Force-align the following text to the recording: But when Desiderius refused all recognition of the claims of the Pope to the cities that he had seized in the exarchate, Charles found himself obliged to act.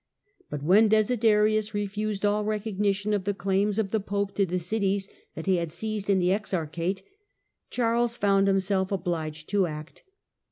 But 0.49 0.63
when 0.63 0.87
Desiderius 0.89 1.75
refused 1.75 2.25
all 2.25 2.43
recognition 2.43 3.13
of 3.13 3.23
the 3.23 3.35
claims 3.35 3.77
of 3.77 3.91
the 3.91 3.99
Pope 3.99 4.33
to 4.33 4.47
the 4.47 4.57
cities 4.57 5.07
that 5.35 5.45
he 5.45 5.57
had 5.57 5.71
seized 5.71 6.09
in 6.09 6.17
the 6.17 6.31
exarchate, 6.31 7.03
Charles 7.69 8.17
found 8.17 8.47
himself 8.47 8.91
obliged 8.91 9.47
to 9.49 9.67
act. 9.67 10.01